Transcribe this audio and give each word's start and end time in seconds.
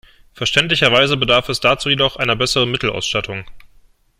Verständlicherweise 0.33 1.15
bedarf 1.15 1.47
es 1.47 1.59
dazu 1.59 1.87
jedoch 1.87 2.15
einer 2.15 2.35
besseren 2.35 2.71
Mittelausstattung. 2.71 3.45